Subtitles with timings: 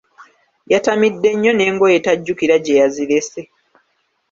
[0.71, 3.41] Yatamidde nnyo n’engoye tajjukira gye yazirese.